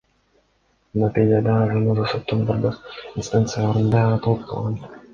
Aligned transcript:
Натыйжада 1.01 1.59
Заноза 1.73 2.09
соттун 2.15 2.43
бардык 2.49 2.83
инстанцияларында 3.23 4.07
утулуп 4.19 4.47
калган. 4.53 4.87